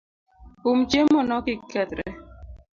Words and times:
Um 0.69 0.79
chiemo 0.89 1.19
no 1.29 1.37
kik 1.45 1.61
kethre 1.71 2.05